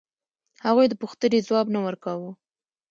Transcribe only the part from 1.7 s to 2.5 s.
نه ورکاوه.